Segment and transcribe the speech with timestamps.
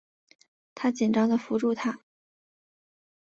[0.73, 1.99] 她紧张的扶住她